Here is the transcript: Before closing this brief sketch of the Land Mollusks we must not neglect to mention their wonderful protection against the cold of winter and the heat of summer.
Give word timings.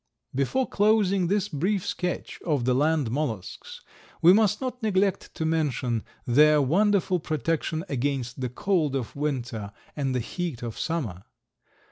Before 0.33 0.67
closing 0.67 1.27
this 1.27 1.47
brief 1.47 1.85
sketch 1.85 2.41
of 2.43 2.65
the 2.65 2.73
Land 2.73 3.11
Mollusks 3.11 3.81
we 4.19 4.33
must 4.33 4.59
not 4.59 4.81
neglect 4.81 5.31
to 5.35 5.45
mention 5.45 6.03
their 6.25 6.59
wonderful 6.59 7.19
protection 7.19 7.85
against 7.87 8.41
the 8.41 8.49
cold 8.49 8.95
of 8.95 9.15
winter 9.15 9.71
and 9.95 10.15
the 10.15 10.19
heat 10.19 10.63
of 10.63 10.79
summer. 10.79 11.25